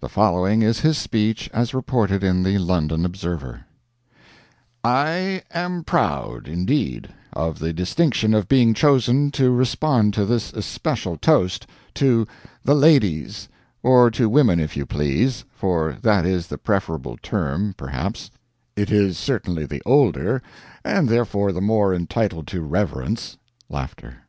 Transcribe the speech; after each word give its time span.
The 0.00 0.10
following 0.10 0.60
is 0.60 0.80
his 0.80 0.98
speech 0.98 1.48
as 1.54 1.72
reported 1.72 2.22
in 2.22 2.42
the 2.42 2.58
London 2.58 3.06
Observer: 3.06 3.64
I 4.84 5.42
am 5.52 5.84
proud, 5.84 6.46
indeed, 6.46 7.08
of 7.32 7.58
the 7.60 7.72
distinction 7.72 8.34
of 8.34 8.46
being 8.46 8.74
chosen 8.74 9.30
to 9.30 9.50
respond 9.50 10.12
to 10.12 10.26
this 10.26 10.52
especial 10.52 11.16
toast, 11.16 11.66
to 11.94 12.26
'The 12.62 12.74
Ladies,' 12.74 13.48
or 13.82 14.10
to 14.10 14.28
women 14.28 14.60
if 14.60 14.76
you 14.76 14.84
please, 14.84 15.46
for 15.50 15.96
that 16.02 16.26
is 16.26 16.48
the 16.48 16.58
preferable 16.58 17.16
term, 17.22 17.72
perhaps; 17.78 18.30
it 18.76 18.90
is 18.92 19.16
certainly 19.16 19.64
the 19.64 19.80
older, 19.86 20.42
and 20.84 21.08
therefore 21.08 21.52
the 21.52 21.62
more 21.62 21.94
entitled 21.94 22.46
to 22.48 22.60
reverence 22.60 23.38
[Laughter. 23.70 24.24